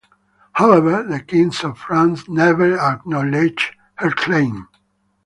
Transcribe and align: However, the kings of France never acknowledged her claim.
However, 0.53 1.03
the 1.03 1.19
kings 1.19 1.63
of 1.63 1.77
France 1.77 2.27
never 2.27 2.75
acknowledged 2.79 3.75
her 3.97 4.09
claim. 4.09 4.67